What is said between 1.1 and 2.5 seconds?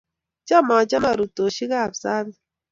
arutoshi Kapsabet.